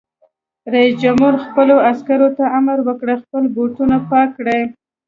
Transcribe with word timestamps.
رئیس 0.73 0.93
جمهور 1.03 1.33
خپلو 1.45 1.75
عسکرو 1.91 2.29
ته 2.37 2.43
امر 2.57 2.77
وکړ؛ 2.87 3.07
خپل 3.23 3.43
بوټونه 3.55 3.95
پاک 4.09 4.29
کړئ! 4.37 4.61